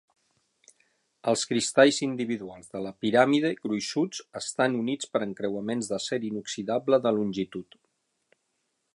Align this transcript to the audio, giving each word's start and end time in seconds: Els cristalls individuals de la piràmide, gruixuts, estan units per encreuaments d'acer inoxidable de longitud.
Els 1.31 1.41
cristalls 1.49 1.99
individuals 2.05 2.71
de 2.71 2.79
la 2.85 2.93
piràmide, 3.05 3.51
gruixuts, 3.67 4.21
estan 4.41 4.77
units 4.79 5.11
per 5.17 5.21
encreuaments 5.25 5.91
d'acer 5.91 6.19
inoxidable 6.31 6.99
de 7.05 7.13
longitud. 7.19 7.79